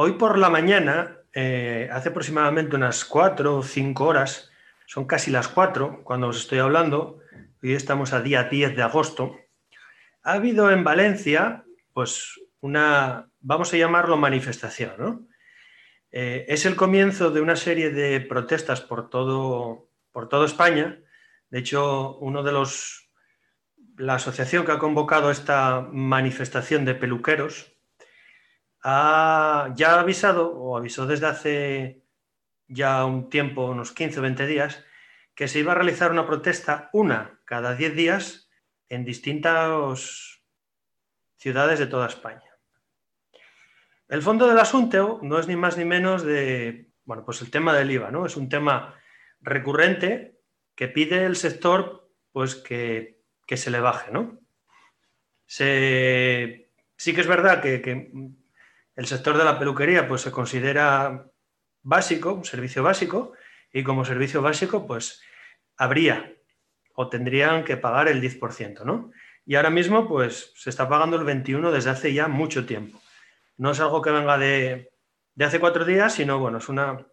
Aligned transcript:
Hoy 0.00 0.12
por 0.12 0.38
la 0.38 0.48
mañana, 0.48 1.22
eh, 1.32 1.88
hace 1.90 2.10
aproximadamente 2.10 2.76
unas 2.76 3.04
cuatro 3.04 3.56
o 3.56 3.62
cinco 3.64 4.04
horas, 4.04 4.48
son 4.86 5.06
casi 5.06 5.32
las 5.32 5.48
cuatro 5.48 6.04
cuando 6.04 6.28
os 6.28 6.38
estoy 6.38 6.60
hablando, 6.60 7.18
hoy 7.60 7.72
estamos 7.72 8.12
a 8.12 8.20
día 8.20 8.44
10 8.44 8.76
de 8.76 8.82
agosto, 8.82 9.34
ha 10.22 10.34
habido 10.34 10.70
en 10.70 10.84
Valencia, 10.84 11.64
pues 11.94 12.40
una, 12.60 13.28
vamos 13.40 13.74
a 13.74 13.76
llamarlo 13.76 14.16
manifestación, 14.16 14.92
¿no? 14.98 15.26
Eh, 16.12 16.46
es 16.46 16.64
el 16.64 16.76
comienzo 16.76 17.32
de 17.32 17.40
una 17.40 17.56
serie 17.56 17.90
de 17.90 18.20
protestas 18.20 18.80
por 18.80 19.10
todo, 19.10 19.90
por 20.12 20.28
toda 20.28 20.46
España. 20.46 21.00
De 21.50 21.58
hecho, 21.58 22.18
uno 22.18 22.44
de 22.44 22.52
los, 22.52 23.10
la 23.96 24.14
asociación 24.14 24.64
que 24.64 24.70
ha 24.70 24.78
convocado 24.78 25.32
esta 25.32 25.88
manifestación 25.90 26.84
de 26.84 26.94
peluqueros 26.94 27.77
ha, 28.90 29.74
ya 29.76 30.00
avisado, 30.00 30.50
o 30.50 30.76
avisó 30.76 31.06
desde 31.06 31.26
hace 31.26 32.02
ya 32.66 33.04
un 33.04 33.28
tiempo, 33.28 33.66
unos 33.66 33.92
15 33.92 34.18
o 34.18 34.22
20 34.22 34.46
días, 34.46 34.82
que 35.34 35.46
se 35.46 35.58
iba 35.58 35.72
a 35.72 35.74
realizar 35.74 36.10
una 36.10 36.26
protesta, 36.26 36.88
una 36.94 37.40
cada 37.44 37.74
10 37.74 37.94
días, 37.94 38.50
en 38.88 39.04
distintas 39.04 40.40
ciudades 41.36 41.78
de 41.78 41.86
toda 41.86 42.08
España. 42.08 42.56
El 44.08 44.22
fondo 44.22 44.48
del 44.48 44.58
asunto 44.58 45.20
no 45.22 45.38
es 45.38 45.46
ni 45.46 45.56
más 45.56 45.76
ni 45.76 45.84
menos 45.84 46.22
de, 46.22 46.90
bueno, 47.04 47.26
pues 47.26 47.42
el 47.42 47.50
tema 47.50 47.74
del 47.74 47.90
IVA, 47.90 48.10
¿no? 48.10 48.24
Es 48.24 48.38
un 48.38 48.48
tema 48.48 48.94
recurrente 49.42 50.40
que 50.74 50.88
pide 50.88 51.26
el 51.26 51.36
sector, 51.36 52.10
pues 52.32 52.54
que, 52.54 53.20
se 53.46 53.70
le 53.70 53.80
baje, 53.80 54.10
¿no? 54.12 54.40
sí 55.46 57.14
que 57.14 57.20
es 57.20 57.26
verdad 57.26 57.62
que, 57.62 58.10
el 58.98 59.06
sector 59.06 59.38
de 59.38 59.44
la 59.44 59.60
peluquería, 59.60 60.08
pues 60.08 60.22
se 60.22 60.32
considera 60.32 61.24
básico, 61.82 62.34
un 62.34 62.44
servicio 62.44 62.82
básico, 62.82 63.32
y 63.72 63.84
como 63.84 64.04
servicio 64.04 64.42
básico, 64.42 64.88
pues 64.88 65.22
habría 65.76 66.34
o 66.94 67.08
tendrían 67.08 67.62
que 67.64 67.76
pagar 67.76 68.08
el 68.08 68.20
10%, 68.20 68.84
¿no? 68.84 69.12
Y 69.46 69.54
ahora 69.54 69.70
mismo, 69.70 70.08
pues 70.08 70.52
se 70.56 70.68
está 70.68 70.88
pagando 70.88 71.16
el 71.16 71.24
21% 71.24 71.70
desde 71.70 71.90
hace 71.90 72.12
ya 72.12 72.26
mucho 72.26 72.66
tiempo. 72.66 73.00
No 73.56 73.70
es 73.70 73.78
algo 73.78 74.02
que 74.02 74.10
venga 74.10 74.36
de, 74.36 74.90
hace 75.38 75.60
cuatro 75.60 75.84
días, 75.84 76.14
sino 76.14 76.40
bueno, 76.40 76.58
es 76.58 76.68
una 76.68 77.06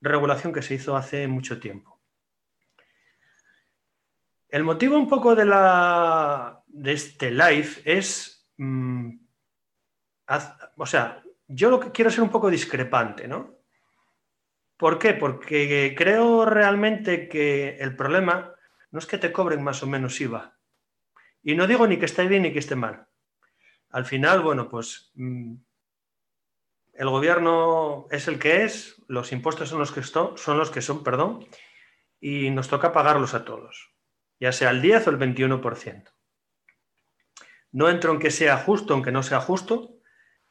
regulación 0.00 0.52
que 0.52 0.62
se 0.62 0.74
hizo 0.74 0.96
hace 0.96 1.28
mucho 1.28 1.60
tiempo. 1.60 2.00
El 4.48 4.64
motivo 4.64 4.96
un 4.96 5.08
poco 5.08 5.36
de, 5.36 5.44
la, 5.44 6.60
de 6.66 6.92
este 6.92 7.30
live 7.30 7.70
es, 7.84 8.50
mm, 8.56 9.12
o 10.76 10.86
sea, 10.86 11.22
yo 11.52 11.68
lo 11.68 11.80
que 11.80 11.90
quiero 11.90 12.10
ser 12.10 12.22
un 12.22 12.30
poco 12.30 12.48
discrepante, 12.48 13.26
¿no? 13.26 13.58
¿Por 14.76 14.98
qué? 14.98 15.14
Porque 15.14 15.94
creo 15.96 16.46
realmente 16.46 17.28
que 17.28 17.76
el 17.78 17.96
problema 17.96 18.54
no 18.90 18.98
es 18.98 19.06
que 19.06 19.18
te 19.18 19.32
cobren 19.32 19.62
más 19.62 19.82
o 19.82 19.86
menos 19.86 20.20
IVA. 20.20 20.56
Y 21.42 21.54
no 21.54 21.66
digo 21.66 21.86
ni 21.86 21.98
que 21.98 22.06
esté 22.06 22.26
bien 22.26 22.42
ni 22.42 22.52
que 22.52 22.60
esté 22.60 22.76
mal. 22.76 23.06
Al 23.90 24.06
final, 24.06 24.40
bueno, 24.40 24.68
pues 24.68 25.10
mm, 25.14 25.54
el 26.94 27.08
gobierno 27.08 28.06
es 28.10 28.28
el 28.28 28.38
que 28.38 28.64
es, 28.64 29.02
los 29.08 29.32
impuestos 29.32 29.68
son 29.68 29.80
los 29.80 29.90
que 29.90 30.02
son, 30.02 30.38
son 30.38 30.56
los 30.56 30.70
que 30.70 30.80
son, 30.80 31.02
perdón, 31.02 31.46
y 32.20 32.50
nos 32.50 32.68
toca 32.68 32.92
pagarlos 32.92 33.34
a 33.34 33.44
todos, 33.44 33.90
ya 34.38 34.52
sea 34.52 34.70
el 34.70 34.80
10 34.80 35.08
o 35.08 35.10
el 35.10 35.18
21%. 35.18 36.12
No 37.72 37.88
entro 37.88 38.12
en 38.12 38.18
que 38.18 38.30
sea 38.30 38.56
justo, 38.58 38.94
aunque 38.94 39.12
no 39.12 39.22
sea 39.22 39.40
justo, 39.40 39.99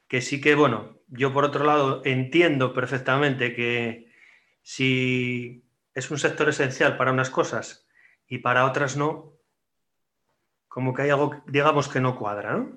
que 0.09 0.21
sí 0.21 0.41
que, 0.41 0.55
bueno, 0.55 0.97
yo 1.07 1.31
por 1.31 1.45
otro 1.45 1.63
lado 1.63 2.01
entiendo 2.03 2.73
perfectamente 2.73 3.55
que 3.55 4.11
si 4.61 5.63
es 5.93 6.11
un 6.11 6.17
sector 6.17 6.49
esencial 6.49 6.97
para 6.97 7.11
unas 7.11 7.29
cosas 7.29 7.87
y 8.27 8.39
para 8.39 8.65
otras 8.65 8.97
no, 8.97 9.33
como 10.67 10.93
que 10.93 11.03
hay 11.03 11.09
algo, 11.11 11.41
digamos, 11.47 11.87
que 11.87 12.01
no 12.01 12.17
cuadra. 12.17 12.67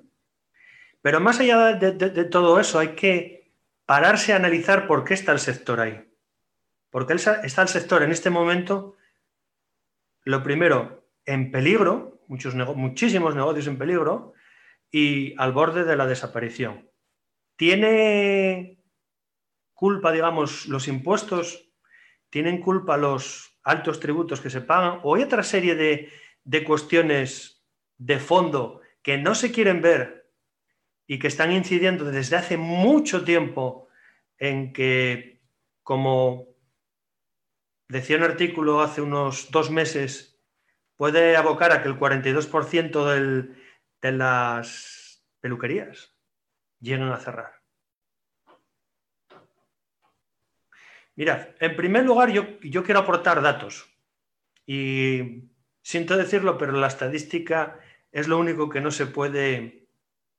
Pero 1.01 1.19
más 1.19 1.39
allá 1.39 1.73
de 1.73 2.25
todo 2.25 2.59
eso, 2.59 2.79
hay 2.79 2.89
que 2.89 3.51
pararse 3.85 4.33
a 4.33 4.37
analizar 4.37 4.87
por 4.87 5.03
qué 5.03 5.13
está 5.15 5.31
el 5.31 5.39
sector 5.39 5.79
ahí. 5.79 6.07
Porque 6.89 7.13
está 7.13 7.61
el 7.61 7.67
sector 7.67 8.03
en 8.03 8.11
este 8.11 8.29
momento, 8.29 8.95
lo 10.23 10.43
primero, 10.43 11.05
en 11.25 11.51
peligro, 11.51 12.21
muchos 12.27 12.55
muchísimos 12.55 13.35
negocios 13.35 13.67
en 13.67 13.77
peligro, 13.77 14.33
y 14.91 15.35
al 15.39 15.51
borde 15.51 15.83
de 15.83 15.95
la 15.95 16.05
desaparición. 16.05 16.92
¿Tiene 17.55 18.79
culpa, 19.73 20.11
digamos, 20.11 20.65
los 20.67 20.87
impuestos? 20.87 21.69
¿Tienen 22.29 22.59
culpa 22.59 22.97
los 22.97 23.59
altos 23.63 23.99
tributos 23.99 24.41
que 24.41 24.49
se 24.49 24.61
pagan? 24.61 24.99
¿O 25.03 25.15
hay 25.15 25.23
otra 25.23 25.43
serie 25.43 25.75
de, 25.75 26.11
de 26.43 26.63
cuestiones 26.63 27.63
de 27.97 28.19
fondo 28.19 28.81
que 29.01 29.17
no 29.17 29.35
se 29.35 29.51
quieren 29.51 29.81
ver 29.81 30.31
y 31.05 31.19
que 31.19 31.27
están 31.27 31.51
incidiendo 31.51 32.05
desde 32.05 32.37
hace 32.37 32.57
mucho 32.57 33.23
tiempo 33.23 33.87
en 34.37 34.73
que, 34.73 35.41
como 35.83 36.47
decía 37.87 38.17
un 38.17 38.23
artículo 38.23 38.81
hace 38.81 39.01
unos 39.01 39.51
dos 39.51 39.69
meses, 39.69 40.41
puede 40.95 41.35
abocar 41.35 41.71
a 41.71 41.83
que 41.83 41.89
el 41.89 41.99
42% 41.99 43.53
de 44.01 44.11
las 44.11 45.23
peluquerías 45.39 46.12
lleguen 46.83 47.09
a 47.09 47.17
cerrar. 47.17 47.53
Mirad, 51.15 51.49
en 51.59 51.75
primer 51.75 52.05
lugar 52.05 52.31
yo, 52.31 52.59
yo 52.61 52.83
quiero 52.83 52.99
aportar 52.99 53.41
datos 53.41 53.89
y 54.65 55.49
siento 55.81 56.17
decirlo, 56.17 56.57
pero 56.57 56.73
la 56.73 56.87
estadística 56.87 57.79
es 58.11 58.27
lo 58.27 58.37
único 58.37 58.69
que 58.69 58.81
no 58.81 58.91
se 58.91 59.05
puede 59.05 59.87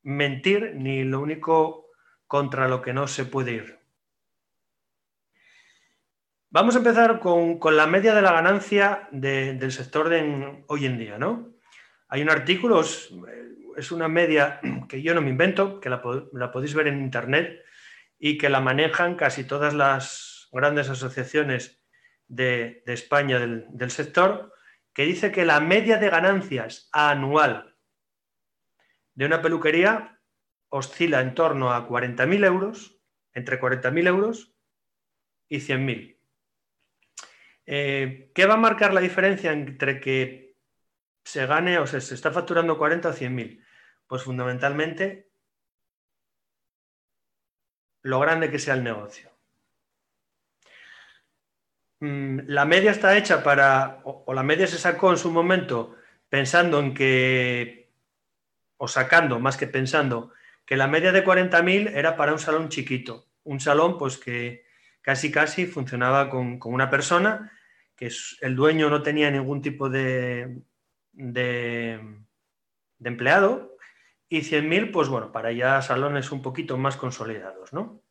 mentir 0.02 0.74
ni 0.74 1.04
lo 1.04 1.20
único 1.20 1.90
contra 2.26 2.68
lo 2.68 2.82
que 2.82 2.92
no 2.92 3.06
se 3.06 3.24
puede 3.24 3.52
ir. 3.52 3.78
Vamos 6.50 6.76
a 6.76 6.78
empezar 6.78 7.18
con, 7.18 7.58
la 7.74 7.86
media 7.86 8.14
de 8.14 8.22
la 8.22 8.32
ganancia 8.32 9.08
del 9.10 9.72
sector 9.72 10.08
de 10.08 10.62
hoy 10.68 10.86
en 10.86 10.98
día. 10.98 11.18
¿no? 11.18 11.54
Hay 12.08 12.22
un 12.22 12.30
artículo, 12.30 12.82
es, 13.76 13.92
una 13.92 14.08
media 14.08 14.60
que 14.88 15.02
yo 15.02 15.14
no 15.14 15.22
me 15.22 15.30
invento, 15.30 15.80
que 15.80 15.90
la, 15.90 16.02
podéis 16.02 16.74
ver 16.74 16.88
en 16.88 17.00
Internet 17.00 17.64
y 18.18 18.38
que 18.38 18.48
la 18.48 18.60
manejan 18.60 19.16
casi 19.16 19.44
todas 19.44 19.74
las 19.74 20.48
grandes 20.52 20.88
asociaciones 20.88 21.84
de, 22.28 22.82
España 22.86 23.38
del, 23.38 23.90
sector, 23.90 24.52
que 24.92 25.04
dice 25.04 25.32
que 25.32 25.44
la 25.44 25.60
media 25.60 25.98
de 25.98 26.10
ganancias 26.10 26.88
anual 26.92 27.76
de 29.14 29.26
una 29.26 29.42
peluquería 29.42 30.20
oscila 30.68 31.20
en 31.20 31.34
torno 31.34 31.72
a 31.72 31.88
40.000 31.88 32.44
euros, 32.44 33.00
entre 33.32 33.60
40.000 33.60 34.06
euros 34.06 34.56
y 35.48 35.58
100.000. 35.58 36.18
Eh, 37.66 38.30
¿Qué 38.34 38.46
va 38.46 38.54
a 38.54 38.58
marcar 38.58 38.92
la 38.92 39.00
diferencia 39.00 39.52
entre 39.52 40.00
que 40.00 40.56
se 41.24 41.46
gane 41.46 41.78
o 41.78 41.86
se, 41.86 42.00
se 42.00 42.14
está 42.14 42.30
facturando 42.30 42.78
40 42.78 43.08
o 43.08 43.12
100.000? 43.12 43.63
Pues 44.06 44.22
fundamentalmente 44.22 45.28
lo 48.02 48.20
grande 48.20 48.50
que 48.50 48.58
sea 48.58 48.74
el 48.74 48.84
negocio. 48.84 49.30
Mm, 52.00 52.40
la 52.46 52.64
media 52.64 52.90
está 52.90 53.16
hecha 53.16 53.42
para, 53.42 54.00
o 54.04 54.34
la 54.34 54.42
media 54.42 54.66
se 54.66 54.78
sacó 54.78 55.10
en 55.10 55.18
su 55.18 55.30
momento 55.30 55.96
pensando 56.28 56.80
en 56.80 56.92
que 56.92 57.84
o 58.76 58.88
sacando 58.88 59.38
más 59.38 59.56
que 59.56 59.66
pensando 59.66 60.32
que 60.66 60.76
la 60.76 60.88
media 60.88 61.12
de 61.12 61.24
40.000 61.24 61.88
era 61.94 62.16
para 62.16 62.32
un 62.32 62.38
salón 62.38 62.68
chiquito, 62.68 63.26
un 63.44 63.60
salón 63.60 63.98
pues 63.98 64.18
que 64.18 64.64
casi 65.02 65.30
casi 65.30 65.66
funcionaba 65.66 66.30
con, 66.30 66.58
una 66.64 66.90
persona, 66.90 67.52
que 67.94 68.10
el 68.40 68.56
dueño 68.56 68.88
no 68.88 69.02
tenía 69.02 69.30
ningún 69.30 69.60
tipo 69.60 69.88
de, 69.90 70.62
de, 71.12 72.00
empleado, 73.02 73.73
y 74.36 74.40
100.000 74.40 74.90
pues 74.90 75.08
bueno, 75.08 75.30
para 75.32 75.52
ya 75.52 75.80
salones 75.82 76.32
un 76.32 76.42
poquito 76.42 76.76
más 76.76 76.96
consolidados, 76.96 77.72
¿no? 77.72 78.02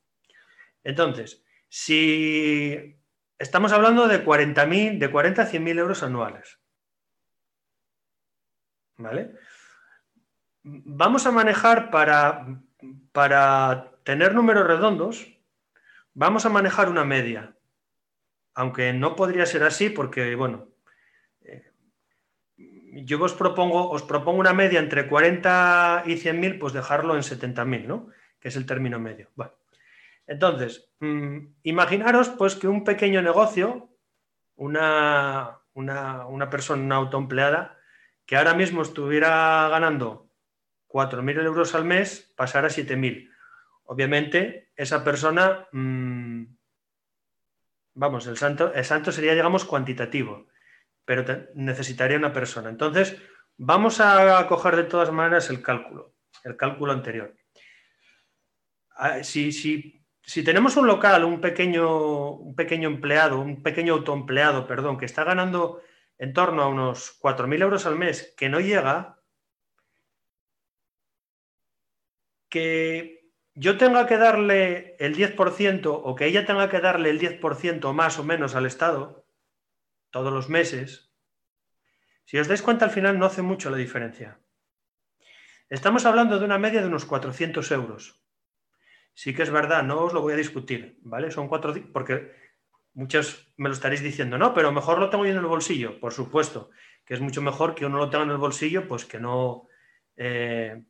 Entonces, 0.84 1.44
si 1.70 2.98
estamos 3.38 3.72
hablando 3.72 4.08
de 4.08 4.24
40.000, 4.24 5.00
de 5.00 5.12
40 5.12 5.42
a 5.42 5.52
100.000 5.52 5.80
euros 5.80 6.04
anuales, 6.04 6.60
¿vale? 8.98 9.36
vamos 10.64 11.26
a 11.26 11.32
manejar 11.32 11.92
para, 11.92 12.62
para 13.12 13.92
tener 14.04 14.34
números 14.34 14.66
redondos, 14.66 15.28
vamos 16.14 16.46
a 16.46 16.50
manejar 16.50 16.90
una 16.90 17.04
media. 17.04 17.56
Aunque 18.56 18.94
no 18.94 19.16
podría 19.16 19.46
ser 19.46 19.64
así 19.64 19.90
porque, 19.90 20.36
bueno, 20.36 20.70
yo 22.94 23.22
os 23.24 23.34
propongo, 23.34 23.90
os 23.90 24.04
propongo 24.04 24.40
una 24.40 24.54
media 24.54 24.80
entre 24.80 25.08
40 25.08 26.04
y 26.06 26.14
100.000, 26.16 26.60
pues 26.60 26.74
dejarlo 26.74 27.16
en 27.16 27.22
70.000, 27.22 27.86
¿no? 27.86 28.10
Que 28.40 28.50
es 28.50 28.56
el 28.56 28.66
término 28.66 29.00
medio. 29.00 29.30
Entonces, 30.28 30.90
mm, 31.00 31.38
imaginaros 31.64 32.30
pues 32.30 32.56
que 32.56 32.68
un 32.68 32.84
pequeño 32.84 33.22
negocio, 33.22 33.90
una, 34.56 35.60
una, 35.74 36.50
persona, 36.50 36.84
una 36.84 36.96
autoempleada, 36.96 37.78
que 38.26 38.38
ahora 38.38 38.54
mismo 38.54 38.82
estuviera 38.82 39.68
ganando 39.70 40.30
4.000 40.88 41.44
euros 41.44 41.76
al 41.76 41.86
mes, 41.86 42.32
pasara 42.38 42.68
a 42.68 42.72
7.000. 42.72 43.30
Obviamente, 43.86 44.72
esa 44.76 45.04
persona, 45.04 45.68
mm, 45.72 46.44
vamos, 47.96 48.28
el 48.28 48.38
santo, 48.38 48.74
el 48.74 48.86
santo 48.86 49.12
sería, 49.12 49.34
digamos, 49.34 49.66
cuantitativo, 49.66 50.48
pero 51.06 51.26
necesitaría 51.56 52.18
una 52.18 52.34
persona. 52.34 52.70
Entonces, 52.70 53.18
vamos 53.58 54.00
a 54.00 54.46
coger 54.48 54.76
de 54.76 54.84
todas 54.84 55.12
maneras 55.12 55.50
el 55.50 55.62
cálculo, 55.62 56.16
el 56.44 56.56
cálculo 56.56 56.92
anterior. 56.94 57.36
Ah, 58.96 59.24
si, 59.24 59.52
si 59.52 60.44
tenemos 60.44 60.78
un 60.78 60.88
local, 60.88 61.24
un 61.26 61.42
pequeño, 61.42 62.32
un 62.32 62.56
pequeño 62.56 62.88
empleado, 62.88 63.40
un 63.40 63.62
pequeño 63.62 63.94
autoempleado, 63.94 64.68
perdón, 64.68 64.98
que 64.98 65.06
está 65.06 65.24
ganando 65.24 65.82
en 66.18 66.34
torno 66.34 66.64
a 66.64 66.68
unos 66.68 67.20
4.000 67.20 67.62
euros 67.62 67.86
al 67.86 67.98
mes, 67.98 68.34
que 68.38 68.50
no 68.50 68.60
llega, 68.60 69.20
que 72.50 73.32
yo 73.56 73.78
tenga 73.78 74.08
que 74.08 74.18
darle 74.18 74.96
el 75.00 75.16
10% 75.16 76.02
o 76.04 76.16
que 76.16 76.26
ella 76.28 76.46
tenga 76.46 76.70
que 76.70 76.80
darle 76.80 77.10
el 77.10 77.20
10% 77.20 77.94
más 77.94 78.20
o 78.20 78.24
menos 78.24 78.56
al 78.56 78.66
Estado 78.66 79.23
todos 80.14 80.32
los 80.32 80.48
meses, 80.48 81.12
si 82.24 82.38
os 82.38 82.48
dais 82.48 82.62
cuenta 82.62 82.86
al 82.86 82.96
final 82.96 83.18
no 83.18 83.26
hace 83.26 83.42
mucho 83.42 83.74
la 83.74 83.82
diferencia. 83.82 84.40
Estamos 85.68 86.06
hablando 86.06 86.38
de 86.38 86.46
una 86.46 86.62
media 86.62 86.82
de 86.82 86.88
unos 86.88 87.04
400 87.04 87.72
euros 87.72 88.24
sí 89.14 89.34
que 89.34 89.44
es 89.44 89.52
verdad, 89.52 89.84
no 89.84 90.02
os 90.02 90.14
lo 90.14 90.22
voy 90.22 90.34
a 90.34 90.38
discutir, 90.38 90.98
¿vale? 91.02 91.32
Son 91.32 91.48
cuatro, 91.48 91.74
porque 91.92 92.32
muchos 92.94 93.54
me 93.58 93.70
lo 93.70 93.76
estaréis 93.76 94.02
diciendo, 94.02 94.38
no, 94.38 94.54
pero 94.54 94.72
mejor 94.72 95.00
lo 95.00 95.10
tengo 95.10 95.26
yo 95.26 95.32
en 95.32 95.38
el 95.38 95.46
bolsillo, 95.46 96.00
por 96.00 96.14
supuesto, 96.14 96.70
que 97.06 97.14
es 97.14 97.22
mucho 97.22 97.42
mejor 97.42 97.76
que 97.76 97.86
uno 97.86 97.98
lo 97.98 98.10
tenga 98.10 98.26
en 98.26 98.32
el 98.32 98.38
bolsillo, 98.38 98.88
pues 98.88 99.06
que 99.06 99.20
no, 99.20 99.68
eh, 100.18 100.84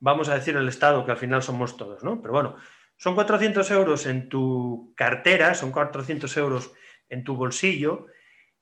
vamos 0.00 0.28
a 0.28 0.34
decir 0.34 0.56
el 0.56 0.68
Estado, 0.68 1.04
que 1.04 1.12
al 1.12 1.16
final 1.16 1.42
somos 1.42 1.76
todos, 1.76 2.02
¿no? 2.02 2.20
Pero 2.20 2.32
bueno, 2.32 2.56
son 2.96 3.14
400 3.14 3.70
euros 3.70 4.06
en 4.06 4.28
tu 4.28 4.92
cartera, 4.96 5.54
son 5.54 5.72
400 5.72 6.34
euros 6.38 6.72
en 7.08 7.24
tu 7.24 7.36
bolsillo, 7.36 8.06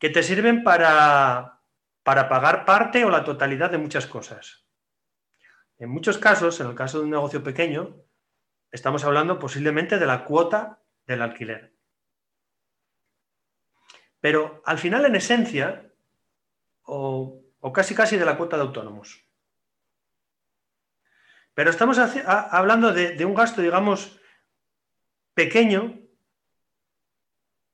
que 0.00 0.08
te 0.08 0.22
sirven 0.22 0.64
para, 0.64 1.60
para 2.02 2.28
pagar 2.28 2.64
parte 2.64 3.04
o 3.04 3.10
la 3.10 3.22
totalidad 3.22 3.70
de 3.70 3.78
muchas 3.78 4.06
cosas. 4.06 4.66
En 5.78 5.90
muchos 5.90 6.16
casos, 6.16 6.58
en 6.60 6.68
el 6.68 6.74
caso 6.74 6.98
de 6.98 7.04
un 7.04 7.10
negocio 7.10 7.44
pequeño, 7.44 8.02
estamos 8.72 9.04
hablando 9.04 9.38
posiblemente 9.38 9.98
de 9.98 10.06
la 10.06 10.24
cuota 10.24 10.82
del 11.06 11.20
alquiler. 11.20 11.76
Pero 14.20 14.62
al 14.64 14.78
final, 14.78 15.04
en 15.04 15.16
esencia, 15.16 15.92
o, 16.82 17.42
casi 17.74 17.94
casi 17.94 18.16
de 18.16 18.24
la 18.24 18.38
cuota 18.38 18.56
de 18.56 18.62
autónomos. 18.62 19.26
Pero 21.52 21.68
estamos 21.68 21.98
hablando 21.98 22.92
de 22.92 23.24
un 23.24 23.34
gasto, 23.34 23.60
digamos, 23.60 24.18
pequeño, 25.34 25.99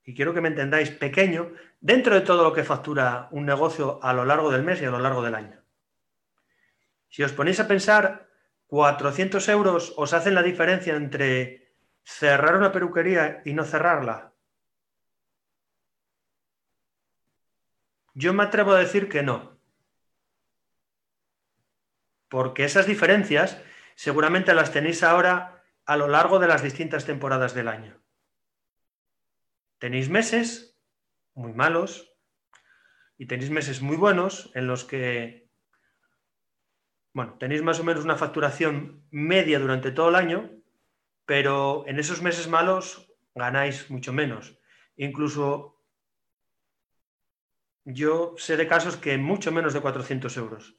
y 0.07 0.15
quiero 0.15 0.33
que 0.33 0.41
me 0.41 0.49
entendáis, 0.49 0.91
pequeño, 0.91 1.53
dentro 1.81 2.15
de 2.15 2.21
todo 2.21 2.45
lo 2.45 2.53
que 2.53 2.63
factura 2.63 3.29
un 3.33 3.45
negocio 3.45 3.99
a 4.03 4.13
lo 4.13 4.25
largo 4.25 4.53
del 4.53 4.63
mes 4.63 4.81
y 4.81 4.85
a 4.85 4.91
lo 4.91 5.01
largo 5.01 5.21
del 5.21 5.35
año. 5.35 5.61
Si 7.09 7.25
os 7.25 7.33
ponéis 7.33 7.59
a 7.59 7.67
pensar 7.67 8.31
400 8.69 9.49
euros 9.49 9.93
os 9.97 10.13
hacen 10.13 10.37
la 10.37 10.45
diferencia 10.45 10.95
entre 10.95 11.75
cerrar 12.05 12.57
una 12.57 12.71
peluquería 12.71 13.43
y 13.45 13.53
no 13.53 13.65
cerrarla. 13.65 14.33
Yo 18.15 18.33
me 18.33 18.45
atrevo 18.45 18.73
a 18.73 18.79
decir 18.79 19.09
que 19.09 19.25
no. 19.25 19.59
Porque 22.29 22.65
esas 22.65 22.87
diferencias 22.87 23.61
seguramente 23.97 24.55
las 24.55 24.71
tenéis 24.71 25.03
ahora 25.03 25.65
a 25.85 25.97
lo 25.97 26.07
largo 26.07 26.39
de 26.39 26.47
las 26.47 26.63
distintas 26.63 27.05
temporadas 27.05 27.55
del 27.55 27.67
año. 27.67 28.06
Tenéis 29.79 30.09
meses 30.09 30.79
muy 31.35 31.53
malos 31.53 32.13
y 33.19 33.27
tenéis 33.27 33.51
meses 33.51 33.83
muy 33.83 33.97
buenos 33.97 34.51
en 34.55 34.67
los 34.67 34.85
que 34.85 35.47
bueno, 37.17 37.39
tenéis 37.39 37.63
más 37.63 37.81
o 37.81 37.85
menos 37.85 38.05
una 38.05 38.17
facturación 38.17 39.07
media 39.11 39.59
durante 39.59 39.91
todo 39.91 40.11
el 40.11 40.17
año, 40.17 40.51
pero 41.25 41.85
en 41.87 41.99
esos 41.99 42.21
meses 42.21 42.47
malos 42.47 43.11
ganáis 43.35 43.91
mucho 43.91 44.13
menos. 44.13 44.59
Incluso 44.97 45.83
yo 47.85 48.35
sé 48.37 48.59
de 48.59 48.69
casos 48.69 48.99
que 48.99 49.17
mucho 49.17 49.51
menos 49.51 49.73
de 49.73 49.81
400 49.81 50.37
euros. 50.37 50.77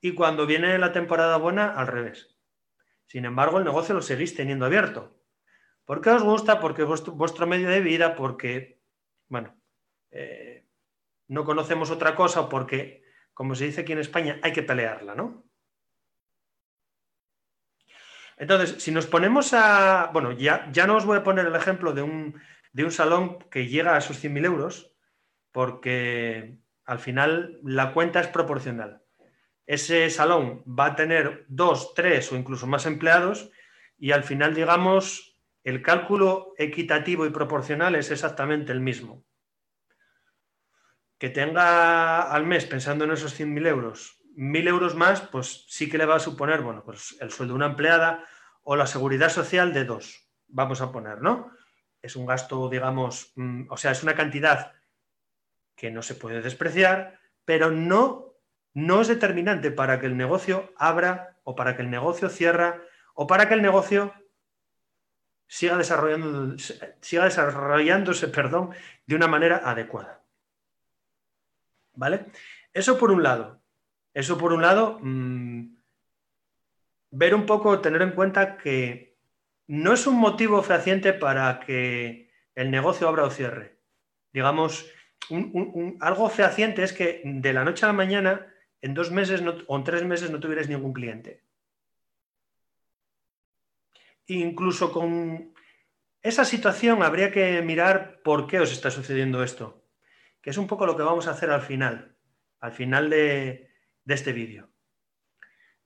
Y 0.00 0.14
cuando 0.14 0.44
viene 0.44 0.76
la 0.76 0.92
temporada 0.92 1.36
buena, 1.36 1.70
al 1.70 1.86
revés. 1.86 2.36
Sin 3.06 3.24
embargo, 3.24 3.58
el 3.58 3.64
negocio 3.64 3.94
lo 3.94 4.02
seguís 4.02 4.34
teniendo 4.34 4.66
abierto. 4.66 5.23
¿Por 5.84 6.00
qué 6.00 6.10
os 6.10 6.22
gusta? 6.22 6.60
Porque 6.60 6.82
es 6.82 6.88
vuestro, 7.06 7.46
medio 7.46 7.68
de 7.68 7.80
vida, 7.80 8.14
porque, 8.14 8.80
bueno, 9.28 9.54
eh, 10.10 10.66
no 11.28 11.44
conocemos 11.44 11.90
otra 11.90 12.14
cosa, 12.14 12.48
porque 12.48 13.04
como 13.34 13.54
se 13.54 13.66
dice 13.66 13.82
aquí 13.82 13.92
en 13.92 13.98
España, 13.98 14.38
hay 14.42 14.52
que 14.52 14.62
pelearla, 14.62 15.14
¿no? 15.14 15.44
Entonces, 18.36 18.82
si 18.82 18.90
nos 18.90 19.06
ponemos 19.06 19.52
a. 19.52 20.10
Bueno, 20.12 20.32
ya, 20.32 20.70
ya 20.72 20.86
no 20.86 20.96
os 20.96 21.04
voy 21.04 21.18
a 21.18 21.24
poner 21.24 21.46
el 21.46 21.54
ejemplo 21.54 21.92
de 21.92 22.02
un, 22.02 22.40
de 22.72 22.84
un 22.84 22.90
salón 22.90 23.38
que 23.50 23.68
llega 23.68 23.94
a 23.94 23.98
esos 23.98 24.22
100.000 24.22 24.44
euros, 24.44 24.92
porque 25.52 26.58
al 26.84 26.98
final 26.98 27.60
la 27.62 27.92
cuenta 27.92 28.20
es 28.20 28.28
proporcional. 28.28 29.02
Ese 29.66 30.10
salón 30.10 30.62
va 30.66 30.86
a 30.86 30.96
tener 30.96 31.46
dos, 31.48 31.94
tres 31.94 32.30
o 32.32 32.36
incluso 32.36 32.66
más 32.66 32.86
empleados 32.86 33.50
y 33.96 34.12
al 34.12 34.24
final, 34.24 34.54
digamos, 34.54 35.33
el 35.64 35.82
cálculo 35.82 36.54
equitativo 36.58 37.26
y 37.26 37.30
proporcional 37.30 37.94
es 37.96 38.10
exactamente 38.10 38.72
el 38.72 38.80
mismo 38.80 39.24
que 41.18 41.30
tenga 41.30 42.30
al 42.30 42.44
mes, 42.44 42.66
pensando 42.66 43.04
en 43.04 43.12
esos 43.12 43.38
100.000 43.38 43.66
euros, 43.66 44.20
1.000 44.36 44.68
euros 44.68 44.94
más, 44.94 45.22
pues 45.22 45.64
sí 45.68 45.88
que 45.88 45.96
le 45.96 46.06
va 46.06 46.16
a 46.16 46.20
suponer, 46.20 46.60
bueno, 46.60 46.82
pues 46.84 47.16
el 47.20 47.30
sueldo 47.30 47.54
de 47.54 47.56
una 47.56 47.66
empleada 47.66 48.26
o 48.62 48.76
la 48.76 48.86
seguridad 48.86 49.30
social 49.30 49.72
de 49.72 49.84
dos, 49.84 50.28
vamos 50.48 50.80
a 50.80 50.92
poner, 50.92 51.22
¿no? 51.22 51.50
Es 52.02 52.16
un 52.16 52.26
gasto, 52.26 52.68
digamos, 52.68 53.32
mm, 53.36 53.70
o 53.70 53.76
sea, 53.76 53.92
es 53.92 54.02
una 54.02 54.14
cantidad 54.14 54.72
que 55.76 55.90
no 55.90 56.02
se 56.02 56.14
puede 56.14 56.42
despreciar, 56.42 57.18
pero 57.44 57.70
no, 57.70 58.34
no 58.74 59.00
es 59.00 59.08
determinante 59.08 59.70
para 59.70 60.00
que 60.00 60.06
el 60.06 60.16
negocio 60.16 60.72
abra 60.76 61.38
o 61.44 61.54
para 61.54 61.76
que 61.76 61.82
el 61.82 61.90
negocio 61.90 62.28
cierra 62.28 62.82
o 63.14 63.26
para 63.26 63.48
que 63.48 63.54
el 63.54 63.62
negocio 63.62 64.12
siga, 65.46 65.76
desarrollando, 65.76 66.56
siga 67.00 67.24
desarrollándose 67.24 68.28
perdón, 68.28 68.70
de 69.06 69.16
una 69.16 69.26
manera 69.26 69.62
adecuada. 69.64 70.22
¿Vale? 71.94 72.26
Eso 72.72 72.98
por 72.98 73.10
un 73.10 73.22
lado. 73.22 73.62
Eso 74.12 74.38
por 74.38 74.52
un 74.52 74.62
lado, 74.62 74.98
mm, 75.00 75.76
ver 77.10 77.34
un 77.34 77.46
poco, 77.46 77.80
tener 77.80 78.02
en 78.02 78.12
cuenta 78.12 78.56
que 78.56 79.16
no 79.66 79.92
es 79.92 80.06
un 80.06 80.16
motivo 80.16 80.62
fehaciente 80.62 81.12
para 81.12 81.60
que 81.60 82.30
el 82.54 82.70
negocio 82.70 83.08
abra 83.08 83.24
o 83.24 83.30
cierre. 83.30 83.78
Digamos, 84.32 84.90
algo 86.00 86.28
fehaciente 86.28 86.82
es 86.82 86.92
que 86.92 87.22
de 87.24 87.52
la 87.52 87.64
noche 87.64 87.84
a 87.84 87.88
la 87.88 87.94
mañana, 87.94 88.52
en 88.82 88.94
dos 88.94 89.10
meses 89.10 89.42
o 89.66 89.76
en 89.76 89.84
tres 89.84 90.04
meses 90.04 90.30
no 90.30 90.40
tuvierais 90.40 90.68
ningún 90.68 90.92
cliente. 90.92 91.43
Incluso 94.26 94.92
con 94.92 95.52
esa 96.22 96.44
situación 96.44 97.02
habría 97.02 97.30
que 97.30 97.60
mirar 97.62 98.20
por 98.22 98.46
qué 98.46 98.60
os 98.60 98.72
está 98.72 98.90
sucediendo 98.90 99.42
esto 99.42 99.84
que 100.44 100.50
es 100.50 100.58
un 100.58 100.66
poco 100.66 100.84
lo 100.84 100.94
que 100.94 101.02
vamos 101.02 101.26
a 101.26 101.30
hacer 101.30 101.48
al 101.48 101.62
final, 101.62 102.18
al 102.60 102.72
final 102.72 103.08
de, 103.08 103.70
este 104.06 104.34
vídeo. 104.34 104.68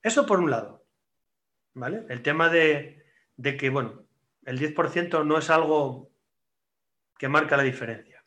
Eso 0.03 0.27
por 0.27 0.41
un 0.41 0.51
lado, 0.51 0.85
¿vale? 1.75 2.05
El 2.09 2.23
tema 2.23 2.49
de, 2.49 3.05
que, 3.41 3.71
bueno, 3.71 4.09
el 4.45 4.59
10% 4.59 5.25
no 5.25 5.39
es 5.39 5.49
algo 5.49 6.11
que 7.17 7.29
marca 7.29 7.57
la 7.57 7.63
diferencia. 7.63 8.25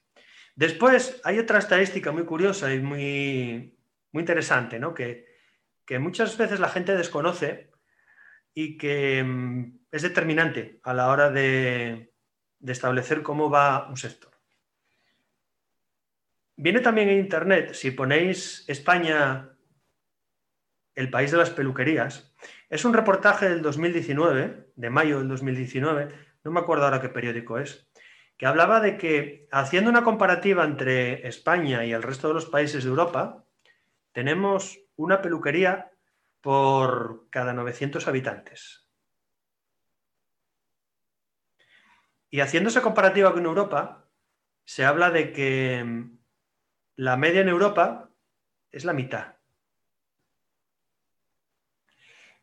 Después 0.56 1.20
hay 1.25 1.38
otra 1.38 1.60
estadística 1.60 2.13
muy 2.13 2.24
curiosa 2.24 2.74
y 2.74 2.80
muy, 2.80 3.77
muy 4.13 4.22
interesante, 4.22 4.80
¿no? 4.80 4.94
Que, 4.94 5.30
muchas 6.00 6.38
veces 6.38 6.62
la 6.62 6.70
gente 6.70 6.96
desconoce 6.96 7.71
y 8.53 8.77
que 8.77 9.24
mm, 9.24 9.79
es 9.91 10.01
determinante 10.01 10.79
a 10.84 10.93
la 10.93 11.10
hora 11.10 11.29
de, 11.29 12.13
de 12.60 12.72
establecer 12.72 13.22
cómo 13.22 13.50
va 13.50 13.88
un 13.89 13.98
sector. 13.98 14.31
Viene 16.55 16.79
también 16.79 17.10
en 17.10 17.20
Internet, 17.20 17.74
si 17.74 17.91
ponéis 17.91 18.63
España, 18.67 19.50
el 20.96 21.10
país 21.10 21.31
de 21.31 21.38
las 21.38 21.50
peluquerías, 21.50 22.34
Es 22.70 22.86
un 22.86 22.93
reportaje 22.93 23.50
del 23.50 23.62
2019, 23.62 24.72
de 24.75 24.89
mayo 24.89 25.20
del 25.20 25.27
2019, 25.27 26.10
no 26.43 26.51
me 26.51 26.60
acuerdo 26.60 26.86
ahora 26.86 27.01
qué 27.01 27.10
periódico 27.10 27.58
es, 27.58 27.89
que 28.38 28.46
hablaba 28.46 28.79
de 28.79 28.98
que 28.98 29.48
haciendo 29.51 29.89
una 29.89 30.03
comparativa 30.03 30.63
entre 30.63 31.27
España 31.27 31.86
y 31.86 31.93
el 31.93 32.03
resto 32.03 32.27
de 32.27 32.34
los 32.34 32.46
países 32.46 32.84
de 32.84 32.89
Europa, 32.89 33.46
tenemos 34.13 34.79
una 34.96 35.22
peluquería 35.22 35.91
por 36.42 37.28
cada 37.30 37.54
900 37.54 38.08
habitantes. 38.08 38.88
Y 42.30 42.40
haciendo 42.40 42.70
esa 42.70 42.82
comparativa 42.82 43.34
con 43.34 43.46
Europa, 43.46 44.08
se 44.66 44.86
habla 44.86 45.12
de 45.12 45.34
que 45.34 46.06
la 46.96 47.18
media 47.18 47.42
en 47.42 47.50
Europa 47.50 48.10
es 48.72 48.86
la 48.86 48.94
mitad. 48.94 49.36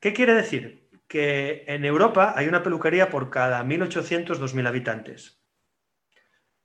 ¿Qué 0.00 0.12
quiere 0.12 0.35
decir? 0.35 0.88
Que 1.09 1.64
en 1.67 1.85
Europa 1.85 2.35
hay 2.37 2.47
una 2.47 2.62
peluquería 2.62 3.09
por 3.11 3.31
cada 3.31 3.64
1.800-2.000 3.64 4.67
habitantes, 4.69 5.43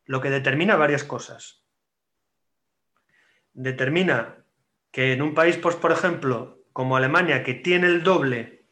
lo 0.06 0.22
que 0.22 0.30
determina 0.30 0.76
varias 0.76 1.04
cosas. 1.04 1.66
Determina 3.54 4.46
que 4.92 5.14
en 5.14 5.22
un 5.22 5.34
país, 5.34 5.58
pues, 5.58 5.76
por 5.76 5.92
ejemplo, 5.92 6.63
como 6.74 6.98
Alemania, 6.98 7.44
que 7.44 7.54
tiene 7.54 7.88
el 7.88 8.04
doble 8.04 8.66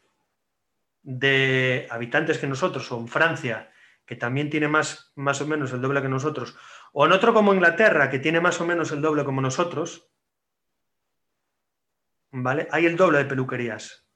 de 1.04 1.88
habitantes 1.90 2.40
que 2.40 2.48
nosotros, 2.48 2.92
o 2.92 3.00
en 3.00 3.08
Francia, 3.08 3.72
que 4.06 4.16
también 4.16 4.50
tiene 4.50 4.68
más, 4.68 5.14
más 5.16 5.40
o 5.42 5.48
menos 5.48 5.72
el 5.72 5.82
doble 5.82 6.02
que 6.02 6.10
nosotros, 6.10 6.58
o 6.92 7.06
en 7.06 7.14
otro 7.14 7.34
como 7.34 7.54
Inglaterra, 7.54 8.10
que 8.10 8.20
tiene 8.20 8.42
más 8.42 8.60
o 8.60 8.66
menos 8.66 8.92
el 8.92 9.02
doble 9.02 9.24
como 9.24 9.40
nosotros, 9.40 10.12
¿vale? 12.32 12.68
Hay 12.72 12.86
el 12.86 12.98
doble 12.98 13.20
de 13.20 13.26
peluquerías 13.26 14.08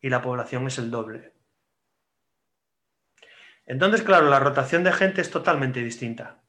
y 0.00 0.08
la 0.08 0.22
población 0.22 0.66
es 0.66 0.78
el 0.78 0.90
doble. 0.90 1.34
Entonces, 3.66 4.02
claro, 4.02 4.30
la 4.30 4.40
rotación 4.40 4.82
de 4.82 4.92
gente 4.92 5.20
es 5.20 5.30
totalmente 5.30 5.80
distinta. 5.80 6.42